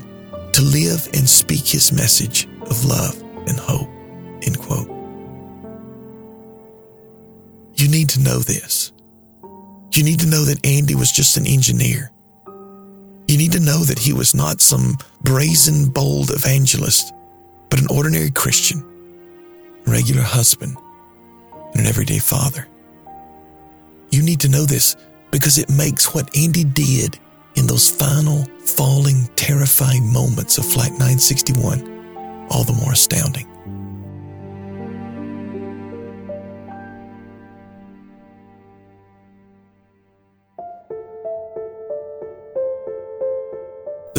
to 0.54 0.62
live 0.62 1.08
and 1.14 1.28
speak 1.28 1.66
his 1.66 1.92
message 1.92 2.48
of 2.62 2.84
love 2.84 3.20
and 3.46 3.58
hope. 3.58 3.88
End 4.42 4.58
quote. 4.58 4.91
You 7.82 7.88
need 7.88 8.10
to 8.10 8.20
know 8.20 8.38
this. 8.38 8.92
You 9.90 10.04
need 10.04 10.20
to 10.20 10.28
know 10.28 10.44
that 10.44 10.64
Andy 10.64 10.94
was 10.94 11.10
just 11.10 11.36
an 11.36 11.48
engineer. 11.48 12.12
You 13.26 13.36
need 13.36 13.50
to 13.52 13.60
know 13.60 13.78
that 13.78 13.98
he 13.98 14.12
was 14.12 14.36
not 14.36 14.60
some 14.60 14.98
brazen, 15.22 15.88
bold 15.88 16.30
evangelist, 16.30 17.12
but 17.70 17.80
an 17.80 17.88
ordinary 17.90 18.30
Christian, 18.30 18.84
a 19.84 19.90
regular 19.90 20.22
husband, 20.22 20.76
and 21.72 21.80
an 21.80 21.86
everyday 21.86 22.20
father. 22.20 22.68
You 24.12 24.22
need 24.22 24.38
to 24.42 24.48
know 24.48 24.64
this 24.64 24.94
because 25.32 25.58
it 25.58 25.68
makes 25.68 26.14
what 26.14 26.36
Andy 26.36 26.62
did 26.62 27.18
in 27.56 27.66
those 27.66 27.90
final, 27.90 28.44
falling, 28.64 29.26
terrifying 29.34 30.12
moments 30.12 30.56
of 30.56 30.64
Flight 30.64 30.92
961 30.92 32.46
all 32.48 32.62
the 32.62 32.74
more 32.74 32.92
astounding. 32.92 33.51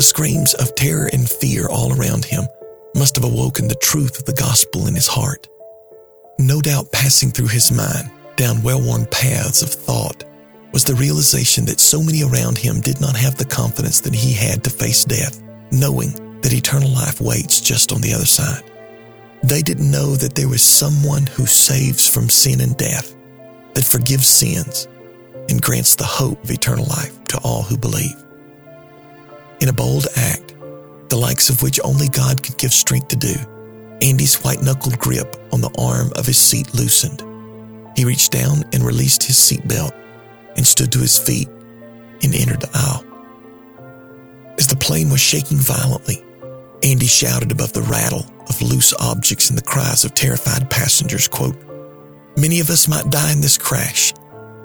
Screams 0.03 0.53
of 0.55 0.75
terror 0.75 1.10
and 1.13 1.29
fear 1.29 1.67
all 1.67 1.98
around 1.98 2.25
him 2.25 2.43
must 2.95 3.15
have 3.15 3.25
awoken 3.25 3.67
the 3.67 3.75
truth 3.75 4.19
of 4.19 4.25
the 4.25 4.33
gospel 4.33 4.88
in 4.88 4.95
his 4.95 5.07
heart. 5.07 5.48
No 6.39 6.62
doubt 6.62 6.91
passing 6.91 7.31
through 7.31 7.48
his 7.48 7.72
mind 7.72 8.12
down 8.36 8.62
well 8.62 8.81
worn 8.81 9.05
paths 9.07 9.62
of 9.62 9.69
thought 9.69 10.24
was 10.72 10.83
the 10.83 10.95
realization 10.95 11.65
that 11.65 11.79
so 11.79 12.01
many 12.01 12.24
around 12.24 12.57
him 12.57 12.81
did 12.81 13.00
not 13.00 13.15
have 13.15 13.38
the 13.38 13.45
confidence 13.45 14.00
that 14.01 14.13
he 14.13 14.33
had 14.33 14.63
to 14.63 14.69
face 14.69 15.05
death, 15.05 15.41
knowing 15.72 16.12
that 16.41 16.53
eternal 16.53 16.89
life 16.89 17.22
waits 17.22 17.62
just 17.62 17.91
on 17.91 18.01
the 18.01 18.13
other 18.13 18.25
side. 18.25 18.63
They 19.43 19.62
didn't 19.62 19.91
know 19.91 20.15
that 20.15 20.36
there 20.36 20.48
was 20.48 20.63
someone 20.63 21.27
who 21.27 21.45
saves 21.45 22.07
from 22.07 22.29
sin 22.29 22.62
and 22.62 22.75
death, 22.75 23.15
that 23.74 23.86
forgives 23.86 24.25
sins, 24.25 24.88
and 25.50 25.62
grants 25.62 25.95
the 25.95 26.03
hope 26.03 26.43
of 26.43 26.51
eternal 26.51 26.86
life 26.86 27.24
to 27.25 27.38
all 27.39 27.62
who 27.62 27.77
believe. 27.77 28.15
In 29.63 29.70
a 29.70 29.72
bold 29.72 30.08
act, 30.17 30.55
the 31.08 31.15
likes 31.15 31.48
of 31.48 31.63
which 31.63 31.79
only 31.86 32.10
God 32.10 32.43
could 32.43 32.58
give 32.58 32.74
strength 32.74 33.08
to 33.08 33.15
do, 33.15 33.34
Andy's 34.01 34.43
white 34.43 34.62
knuckled 34.62 35.00
grip 35.00 35.38
on 35.53 35.62
the 35.62 35.74
arm 35.79 36.12
of 36.17 36.25
his 36.25 36.38
seat 36.38 36.74
loosened. 36.74 37.24
He 37.96 38.03
reached 38.03 38.34
down 38.34 38.65
and 38.74 38.84
released 38.84 39.24
his 39.24 39.38
seatbelt 39.38 39.93
and 40.58 40.67
stood 40.67 40.91
to 40.91 41.00
his 41.00 41.17
feet 41.17 41.48
and 42.22 42.36
entered 42.36 42.60
the 42.60 42.72
aisle. 42.74 43.05
As 44.60 44.67
the 44.67 44.75
plane 44.75 45.10
was 45.10 45.22
shaking 45.22 45.60
violently, 45.60 46.22
Andy 46.84 47.08
shouted 47.08 47.53
above 47.53 47.72
the 47.72 47.84
rattle 47.84 48.25
of 48.50 48.62
loose 48.62 48.93
objects 49.00 49.48
and 49.50 49.58
the 49.58 49.63
cries 49.63 50.03
of 50.03 50.13
terrified 50.13 50.70
passengers, 50.70 51.29
quote, 51.29 51.55
Many 52.36 52.60
of 52.60 52.70
us 52.70 52.89
might 52.89 53.10
die 53.10 53.32
in 53.32 53.39
this 53.39 53.58
crash, 53.58 54.12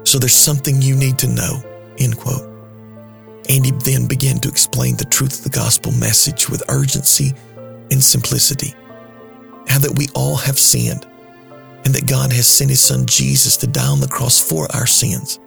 so 0.02 0.18
there's 0.18 0.34
something 0.34 0.82
you 0.82 0.96
need 0.96 1.18
to 1.18 1.28
know, 1.28 1.62
end 1.98 2.18
quote. 2.18 2.47
Andy 3.48 3.70
then 3.84 4.06
began 4.06 4.38
to 4.40 4.48
explain 4.48 4.96
the 4.96 5.04
truth 5.04 5.38
of 5.38 5.44
the 5.44 5.56
gospel 5.56 5.92
message 5.92 6.48
with 6.48 6.62
urgency 6.68 7.32
and 7.90 8.02
simplicity. 8.02 8.74
How 9.68 9.78
that 9.78 9.96
we 9.96 10.08
all 10.14 10.36
have 10.36 10.58
sinned, 10.58 11.06
and 11.84 11.94
that 11.94 12.06
God 12.06 12.32
has 12.32 12.46
sent 12.46 12.70
his 12.70 12.80
son 12.80 13.06
Jesus 13.06 13.56
to 13.58 13.66
die 13.66 13.86
on 13.86 14.00
the 14.00 14.08
cross 14.08 14.38
for 14.38 14.66
our 14.74 14.86
sins 14.86 15.40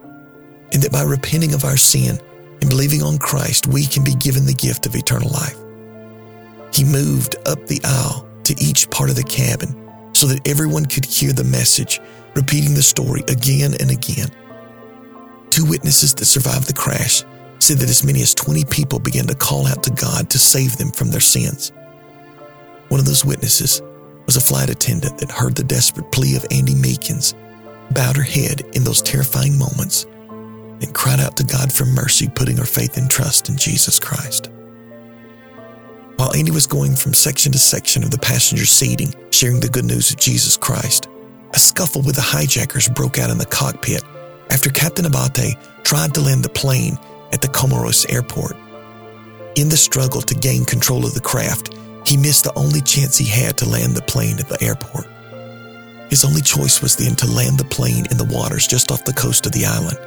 and 0.72 0.82
that 0.82 0.92
by 0.92 1.02
repenting 1.02 1.54
of 1.54 1.64
our 1.64 1.76
sin 1.76 2.18
and 2.60 2.70
believing 2.70 3.02
on 3.02 3.18
Christ, 3.18 3.66
we 3.66 3.86
can 3.86 4.02
be 4.02 4.14
given 4.14 4.46
the 4.46 4.54
gift 4.54 4.86
of 4.86 4.94
eternal 4.94 5.30
life. 5.30 5.56
He 6.72 6.84
moved 6.84 7.36
up 7.46 7.66
the 7.66 7.80
aisle 7.84 8.28
to 8.44 8.54
each 8.58 8.88
part 8.90 9.10
of 9.10 9.16
the 9.16 9.22
cabin 9.22 9.76
so 10.14 10.26
that 10.26 10.48
everyone 10.48 10.86
could 10.86 11.04
hear 11.04 11.32
the 11.32 11.44
message, 11.44 12.00
repeating 12.34 12.74
the 12.74 12.82
story 12.82 13.22
again 13.28 13.74
and 13.80 13.90
again. 13.90 14.28
Two 15.50 15.66
witnesses 15.66 16.14
that 16.14 16.24
survived 16.24 16.66
the 16.66 16.72
crash 16.72 17.24
said 17.62 17.78
that 17.78 17.88
as 17.88 18.04
many 18.04 18.20
as 18.22 18.34
20 18.34 18.64
people 18.64 18.98
began 18.98 19.26
to 19.26 19.34
call 19.36 19.68
out 19.68 19.84
to 19.84 19.90
God 19.90 20.28
to 20.30 20.38
save 20.38 20.76
them 20.76 20.90
from 20.90 21.10
their 21.10 21.20
sins. 21.20 21.70
One 22.88 22.98
of 22.98 23.06
those 23.06 23.24
witnesses 23.24 23.80
was 24.26 24.36
a 24.36 24.40
flight 24.40 24.68
attendant 24.68 25.18
that 25.18 25.30
heard 25.30 25.54
the 25.54 25.62
desperate 25.62 26.10
plea 26.10 26.34
of 26.36 26.44
Andy 26.50 26.74
Meekins, 26.74 27.34
bowed 27.94 28.16
her 28.16 28.22
head 28.22 28.62
in 28.74 28.82
those 28.82 29.00
terrifying 29.00 29.56
moments, 29.56 30.06
and 30.80 30.92
cried 30.92 31.20
out 31.20 31.36
to 31.36 31.44
God 31.44 31.72
for 31.72 31.84
mercy, 31.84 32.28
putting 32.28 32.56
her 32.56 32.64
faith 32.64 32.96
and 32.96 33.08
trust 33.08 33.48
in 33.48 33.56
Jesus 33.56 34.00
Christ. 34.00 34.50
While 36.16 36.34
Andy 36.34 36.50
was 36.50 36.66
going 36.66 36.96
from 36.96 37.14
section 37.14 37.52
to 37.52 37.58
section 37.58 38.02
of 38.02 38.10
the 38.10 38.18
passenger 38.18 38.66
seating, 38.66 39.14
sharing 39.30 39.60
the 39.60 39.68
good 39.68 39.84
news 39.84 40.10
of 40.10 40.18
Jesus 40.18 40.56
Christ, 40.56 41.08
a 41.54 41.58
scuffle 41.58 42.02
with 42.02 42.16
the 42.16 42.22
hijackers 42.22 42.88
broke 42.88 43.18
out 43.18 43.30
in 43.30 43.38
the 43.38 43.46
cockpit 43.46 44.02
after 44.50 44.70
Captain 44.70 45.06
Abate 45.06 45.56
tried 45.84 46.12
to 46.14 46.20
land 46.20 46.44
the 46.44 46.48
plane 46.48 46.98
at 47.32 47.40
the 47.40 47.48
Comoros 47.48 48.10
airport. 48.12 48.56
In 49.56 49.68
the 49.68 49.76
struggle 49.76 50.22
to 50.22 50.34
gain 50.34 50.64
control 50.64 51.04
of 51.04 51.14
the 51.14 51.20
craft, 51.20 51.76
he 52.06 52.16
missed 52.16 52.44
the 52.44 52.54
only 52.58 52.80
chance 52.80 53.16
he 53.16 53.28
had 53.28 53.56
to 53.58 53.68
land 53.68 53.94
the 53.94 54.02
plane 54.02 54.38
at 54.38 54.48
the 54.48 54.62
airport. 54.62 55.06
His 56.10 56.24
only 56.24 56.42
choice 56.42 56.82
was 56.82 56.96
then 56.96 57.14
to 57.16 57.26
land 57.26 57.58
the 57.58 57.64
plane 57.64 58.06
in 58.10 58.16
the 58.16 58.30
waters 58.32 58.66
just 58.66 58.90
off 58.90 59.04
the 59.04 59.12
coast 59.12 59.46
of 59.46 59.52
the 59.52 59.64
island. 59.64 59.98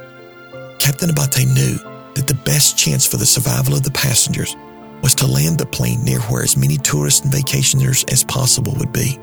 Captain 0.78 1.10
Abate 1.10 1.46
knew 1.46 1.78
that 2.14 2.26
the 2.26 2.40
best 2.44 2.78
chance 2.78 3.06
for 3.06 3.16
the 3.16 3.26
survival 3.26 3.74
of 3.74 3.82
the 3.82 3.90
passengers 3.90 4.56
was 5.02 5.14
to 5.16 5.26
land 5.26 5.58
the 5.58 5.66
plane 5.66 6.02
near 6.04 6.20
where 6.22 6.42
as 6.42 6.56
many 6.56 6.76
tourists 6.76 7.24
and 7.24 7.32
vacationers 7.32 8.10
as 8.12 8.24
possible 8.24 8.74
would 8.78 8.92
be. 8.92 9.18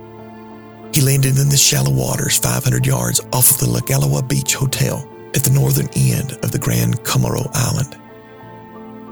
He 0.93 1.01
landed 1.01 1.37
in 1.39 1.49
the 1.49 1.57
shallow 1.57 1.91
waters 1.91 2.37
500 2.37 2.85
yards 2.85 3.19
off 3.31 3.51
of 3.51 3.57
the 3.59 3.69
La 3.69 3.79
Galawa 3.79 4.27
Beach 4.27 4.53
Hotel 4.53 5.07
at 5.35 5.43
the 5.43 5.51
northern 5.51 5.89
end 5.95 6.33
of 6.43 6.51
the 6.51 6.59
Grand 6.59 6.99
Comoro 7.03 7.49
Island. 7.53 7.97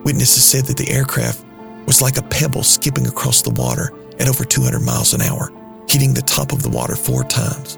Witnesses 0.04 0.44
said 0.44 0.66
that 0.66 0.78
the 0.78 0.90
aircraft 0.90 1.44
was 1.86 2.02
like 2.02 2.18
a 2.18 2.24
pebble 2.24 2.64
skipping 2.64 3.08
across 3.08 3.42
the 3.42 3.52
water 3.52 3.92
at 4.20 4.30
over 4.30 4.44
200 4.44 4.80
miles 4.80 5.14
an 5.14 5.22
hour, 5.22 5.52
hitting 5.90 6.14
the 6.14 6.22
top 6.22 6.52
of 6.52 6.64
the 6.64 6.70
water 6.70 6.96
four 6.96 7.24
times. 7.24 7.78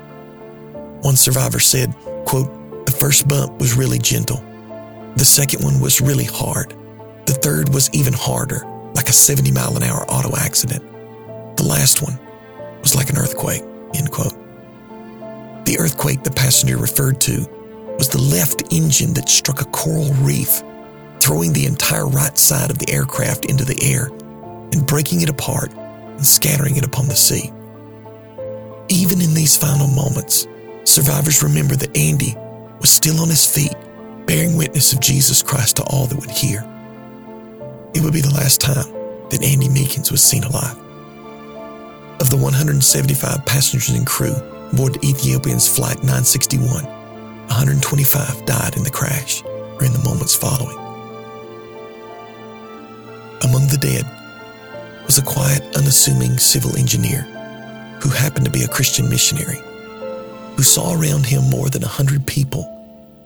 One 1.02 1.16
survivor 1.16 1.60
said, 1.60 1.94
quote, 2.26 2.86
the 2.86 2.92
first 2.92 3.28
bump 3.28 3.60
was 3.60 3.76
really 3.76 4.00
gentle. 4.00 4.44
The 5.16 5.26
second 5.26 5.64
one 5.64 5.80
was 5.80 6.02
really 6.02 6.26
hard. 6.26 6.76
The 7.26 7.34
third 7.34 7.74
was 7.74 7.90
even 7.94 8.14
harder, 8.14 8.62
like 8.94 9.10
a 9.10 9.14
70 9.14 9.52
mile 9.52 9.76
an 9.78 9.84
hour 9.84 10.06
auto 10.10 10.36
accident. 10.38 10.84
The 11.58 11.64
last 11.64 12.01
one 12.01 12.20
was 12.82 12.96
like 12.96 13.10
an 13.10 13.18
earthquake, 13.18 13.64
end 13.94 14.12
quote. 14.12 14.34
The 15.66 15.77
earthquake 15.79 16.24
the 16.24 16.32
passenger 16.32 16.77
referred 16.77 17.22
to 17.22 17.48
was 17.98 18.10
the 18.10 18.22
left 18.22 18.74
engine 18.74 19.14
that 19.14 19.29
struck 19.29 19.62
a 19.62 19.66
coral 19.66 20.12
reef, 20.22 20.62
throwing 21.20 21.53
the 21.53 21.66
entire 21.66 22.08
right 22.08 22.38
side 22.38 22.72
of 22.72 22.79
the 22.79 22.90
aircraft 22.92 23.46
into 23.46 23.66
the 23.66 23.79
air 23.84 24.08
and 24.72 24.88
breaking 24.88 25.22
it 25.22 25.29
apart 25.29 25.72
and 25.74 26.25
scattering 26.25 26.75
it 26.75 26.86
upon 26.86 27.08
the 27.08 27.16
sea. 27.16 27.51
Even 28.90 29.22
in 29.22 29.34
these 29.34 29.56
final 29.56 29.88
moments, 29.88 30.48
survivors 30.84 31.44
remember 31.44 31.75
that 31.75 31.96
Andy 31.98 32.36
was 32.79 32.90
still 32.90 33.20
on 33.22 33.29
his 33.29 33.46
feet, 33.46 33.74
bearing 34.25 34.58
witness 34.58 34.94
of 34.94 35.00
Jesus 35.00 35.42
Christ 35.42 35.77
to 35.77 35.84
all 35.84 36.06
that 36.08 36.20
would 36.20 36.32
hear. 36.32 36.62
It 37.94 38.01
would 38.01 38.14
be 38.14 38.22
the 38.22 38.34
last 38.34 38.60
time 38.60 38.92
that 39.29 39.44
Andy 39.44 39.68
Meekins 39.68 40.12
was 40.12 40.24
seen 40.24 40.44
alive. 40.44 40.77
Of 42.20 42.29
the 42.29 42.38
175 42.38 43.46
passengers 43.46 43.90
and 43.90 44.06
crew 44.06 44.36
aboard 44.72 45.03
Ethiopian's 45.03 45.68
Flight 45.68 45.98
961, 45.98 46.86
125 47.48 48.46
died 48.46 48.75
in 48.75 48.84
the 48.84 48.90
crash 48.90 49.44
or 49.44 49.84
in 49.84 49.94
the 49.94 50.03
moments 50.03 50.36
following. 50.36 50.77
Among 53.44 53.68
the 53.68 53.77
dead 53.79 54.06
was 55.06 55.18
a 55.18 55.24
quiet, 55.24 55.62
unassuming 55.75 56.38
civil 56.38 56.75
engineer 56.77 57.22
who 58.01 58.10
happened 58.10 58.46
to 58.46 58.51
be 58.51 58.64
a 58.64 58.68
Christian 58.68 59.10
missionary 59.10 59.60
who 60.56 60.64
saw 60.64 60.94
around 60.94 61.25
him 61.25 61.50
more 61.50 61.70
than 61.70 61.84
a 61.84 61.88
hundred 61.88 62.25
people 62.25 62.64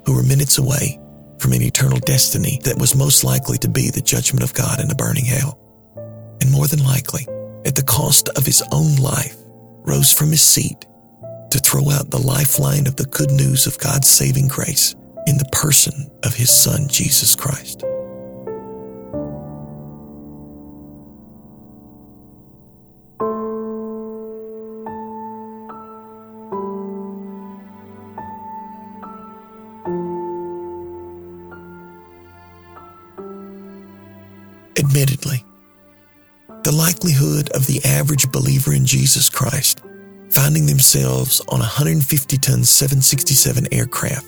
who 0.05 0.15
were 0.15 0.23
minutes 0.23 0.57
away 0.57 0.99
from 1.39 1.53
an 1.53 1.61
eternal 1.61 1.99
destiny 1.99 2.59
that 2.63 2.79
was 2.79 2.95
most 2.95 3.23
likely 3.23 3.57
to 3.59 3.69
be 3.69 3.89
the 3.89 4.01
judgment 4.01 4.43
of 4.43 4.53
God 4.53 4.79
in 4.79 4.89
a 4.89 4.95
burning 4.95 5.25
hell. 5.25 5.59
And 6.41 6.51
more 6.51 6.67
than 6.67 6.83
likely, 6.83 7.27
at 7.65 7.75
the 7.75 7.83
cost 7.83 8.29
of 8.29 8.45
his 8.45 8.63
own 8.71 8.95
life, 8.95 9.35
rose 9.83 10.11
from 10.11 10.29
his 10.29 10.41
seat 10.41 10.85
to 11.51 11.59
throw 11.59 11.89
out 11.89 12.09
the 12.09 12.21
lifeline 12.21 12.87
of 12.87 12.95
the 12.95 13.05
good 13.05 13.31
news 13.31 13.67
of 13.67 13.79
God's 13.79 14.07
saving 14.07 14.47
grace 14.47 14.95
in 15.27 15.37
the 15.37 15.49
person 15.51 16.09
of 16.23 16.33
his 16.33 16.49
son, 16.49 16.87
Jesus 16.89 17.35
Christ. 17.35 17.83
Admittedly, 34.77 35.43
the 36.63 36.71
likelihood 36.71 37.49
of 37.51 37.65
the 37.67 37.81
average 37.85 38.31
believer 38.31 38.73
in 38.73 38.85
Jesus 38.85 39.29
Christ 39.29 39.76
finding 40.47 40.65
themselves 40.65 41.41
on 41.49 41.59
a 41.59 41.67
150 41.67 42.37
ton 42.37 42.63
767 42.63 43.67
aircraft 43.73 44.25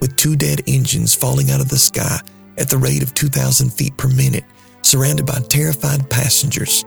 with 0.00 0.16
two 0.16 0.34
dead 0.34 0.62
engines 0.66 1.14
falling 1.14 1.50
out 1.50 1.60
of 1.60 1.68
the 1.68 1.76
sky 1.76 2.18
at 2.56 2.70
the 2.70 2.78
rate 2.78 3.02
of 3.02 3.12
2,000 3.12 3.68
feet 3.68 3.94
per 3.98 4.08
minute, 4.08 4.44
surrounded 4.80 5.26
by 5.26 5.38
terrified 5.50 6.08
passengers, 6.08 6.86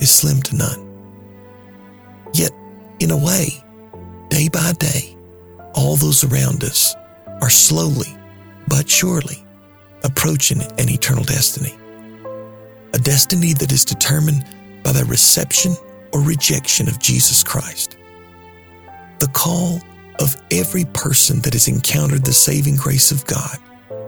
is 0.00 0.10
slim 0.10 0.42
to 0.42 0.56
none. 0.56 0.80
Yet, 2.34 2.50
in 2.98 3.12
a 3.12 3.16
way, 3.16 3.62
day 4.28 4.48
by 4.48 4.72
day, 4.72 5.16
all 5.76 5.94
those 5.94 6.24
around 6.24 6.64
us 6.64 6.96
are 7.42 7.50
slowly 7.50 8.12
but 8.66 8.90
surely 8.90 9.46
approaching 10.02 10.60
an 10.60 10.90
eternal 10.90 11.22
destiny. 11.22 11.78
A 12.92 12.98
destiny 12.98 13.52
that 13.52 13.70
is 13.70 13.84
determined 13.84 14.44
by 14.82 14.90
the 14.90 15.04
reception 15.04 15.76
or 16.14 16.20
rejection 16.20 16.88
of 16.88 17.00
Jesus 17.00 17.42
Christ. 17.42 17.98
The 19.18 19.28
call 19.28 19.80
of 20.20 20.36
every 20.52 20.84
person 20.86 21.40
that 21.40 21.52
has 21.52 21.66
encountered 21.66 22.24
the 22.24 22.32
saving 22.32 22.76
grace 22.76 23.10
of 23.10 23.26
God 23.26 23.58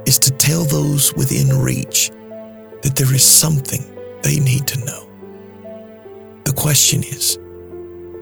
is 0.06 0.18
to 0.20 0.30
tell 0.30 0.64
those 0.64 1.12
within 1.14 1.58
reach 1.58 2.10
that 2.82 2.94
there 2.94 3.12
is 3.12 3.24
something 3.24 3.84
they 4.22 4.38
need 4.38 4.66
to 4.68 4.84
know. 4.84 5.10
The 6.44 6.52
question 6.52 7.02
is 7.02 7.38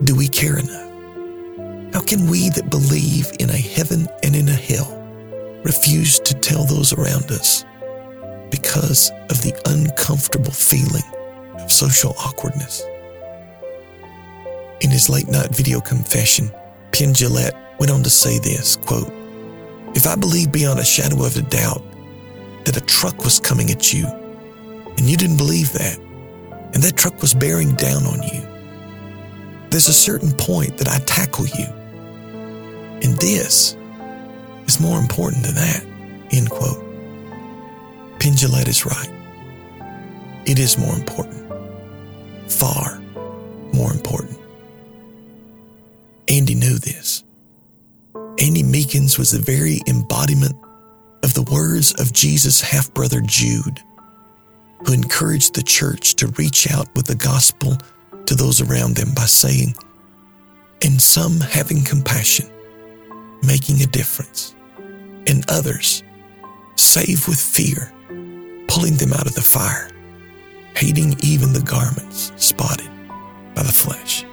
do 0.03 0.17
we 0.17 0.29
care 0.29 0.59
enough? 0.59 1.93
How 1.93 2.01
can 2.01 2.29
we 2.29 2.49
that 2.51 2.71
believe 2.71 3.31
in 3.39 3.51
a 3.51 3.57
heaven 3.57 4.09
and 4.23 4.35
in 4.35 4.49
a 4.49 4.53
hell 4.53 4.91
refuse 5.63 6.19
to 6.21 6.35
tell 6.35 6.65
those 6.65 6.93
around 6.95 7.31
us 7.31 7.65
because 8.51 9.11
of 9.31 9.43
the 9.43 9.55
uncomfortable 9.67 10.53
feeling 10.53 11.05
of 11.61 11.71
social 11.71 12.15
awkwardness? 12.19 12.83
His 14.95 15.11
late 15.11 15.27
night 15.27 15.51
video 15.51 15.81
confession, 15.81 16.53
Penn 16.93 17.15
Jillette 17.15 17.59
went 17.81 17.91
on 17.91 18.05
to 18.05 18.11
say 18.11 18.39
this 18.39 18.77
quote, 18.77 19.13
If 19.97 20.07
I 20.07 20.15
believe 20.15 20.53
beyond 20.53 20.79
a 20.79 20.85
shadow 20.85 21.25
of 21.25 21.37
a 21.37 21.43
doubt 21.43 21.83
that 22.65 22.77
a 22.77 22.81
truck 22.81 23.25
was 23.25 23.41
coming 23.41 23.71
at 23.73 23.93
you, 23.93 24.07
and 24.07 25.01
you 25.01 25.17
didn't 25.17 25.37
believe 25.37 25.73
that, 25.73 25.99
and 26.75 26.81
that 26.85 26.97
truck 26.97 27.21
was 27.21 27.35
bearing 27.35 27.75
down 27.75 28.05
on 28.05 28.23
you, 28.23 28.47
there's 29.71 29.89
a 29.89 29.93
certain 29.93 30.31
point 30.31 30.79
that 30.79 30.87
I 30.87 31.01
tackle 31.01 31.47
you. 31.47 31.67
And 33.03 33.17
this 33.19 33.77
is 34.69 34.79
more 34.79 35.01
important 35.01 35.43
than 35.43 35.57
that. 35.57 35.85
End 36.31 36.51
quote. 36.51 36.79
Penn 38.21 38.35
Jillette 38.35 38.69
is 38.69 38.87
right. 38.87 39.11
It 40.47 40.61
is 40.61 40.79
more 40.79 40.95
important. 40.95 41.53
Far 42.49 43.01
more 43.73 43.91
important. 43.91 44.34
Andy 46.35 46.57
knew 46.57 46.79
this. 46.79 47.23
Andy 48.41 48.65
Meekins 48.65 49.19
was 49.19 49.31
the 49.31 49.39
very 49.39 49.81
embodiment 49.87 50.57
of 51.23 51.35
the 51.35 51.45
words 51.45 51.95
of 52.01 52.13
Jesus' 52.13 52.61
half 52.61 52.93
brother 52.93 53.21
Jude, 53.21 53.81
who 54.85 54.93
encouraged 54.93 55.55
the 55.55 55.63
church 55.63 56.17
to 56.17 56.27
reach 56.39 56.71
out 56.73 56.89
with 56.97 57.07
the 57.07 57.15
gospel 57.15 57.79
to 58.27 58.35
those 58.35 58.61
around 58.61 58.97
them 58.97 59.15
by 59.15 59.27
saying, 59.27 59.77
and 60.83 61.01
some 61.01 61.41
having 61.41 61.85
compassion, 61.85 62.47
making 63.45 63.81
a 63.83 63.87
difference, 63.87 64.57
and 65.29 65.45
others 65.49 66.03
save 66.75 67.29
with 67.29 67.41
fear, 67.41 67.93
pulling 68.67 68.97
them 68.97 69.13
out 69.13 69.27
of 69.29 69.37
the 69.37 69.43
fire. 69.43 69.91
hating 70.77 71.17
even 71.23 71.53
the 71.53 71.63
garments 71.63 72.33
spotted 72.37 72.91
by 73.55 73.63
the 73.63 73.73
flesh. 73.73 74.25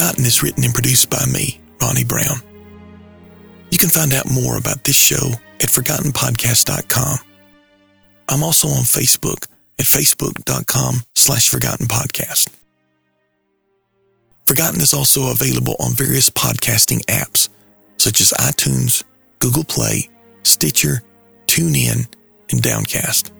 Forgotten 0.00 0.24
is 0.24 0.42
written 0.42 0.64
and 0.64 0.72
produced 0.72 1.10
by 1.10 1.22
me, 1.30 1.60
Ronnie 1.82 2.04
Brown. 2.04 2.40
You 3.70 3.76
can 3.76 3.90
find 3.90 4.14
out 4.14 4.32
more 4.32 4.56
about 4.56 4.82
this 4.82 4.96
show 4.96 5.32
at 5.60 5.68
ForgottenPodcast.com. 5.68 7.18
I'm 8.30 8.42
also 8.42 8.68
on 8.68 8.84
Facebook 8.84 9.46
at 9.78 9.84
Facebook.com 9.84 11.02
slash 11.14 11.50
Forgotten 11.50 11.84
Podcast. 11.84 12.48
Forgotten 14.46 14.80
is 14.80 14.94
also 14.94 15.32
available 15.32 15.76
on 15.78 15.92
various 15.92 16.30
podcasting 16.30 17.04
apps 17.04 17.50
such 17.98 18.22
as 18.22 18.32
iTunes, 18.38 19.04
Google 19.38 19.64
Play, 19.64 20.08
Stitcher, 20.44 21.02
TuneIn, 21.44 22.10
and 22.50 22.62
Downcast. 22.62 23.34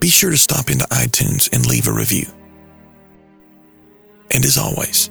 Be 0.00 0.08
sure 0.08 0.30
to 0.30 0.38
stop 0.38 0.70
into 0.70 0.86
iTunes 0.86 1.54
and 1.54 1.66
leave 1.66 1.88
a 1.88 1.92
review. 1.92 2.24
And 4.30 4.46
as 4.46 4.56
always, 4.56 5.10